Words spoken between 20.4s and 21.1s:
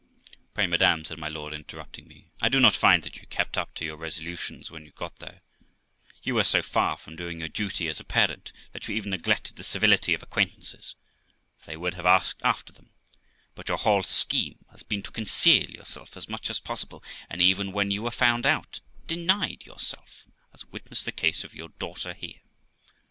as witness